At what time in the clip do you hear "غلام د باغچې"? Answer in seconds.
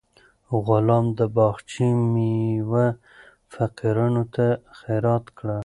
0.65-1.87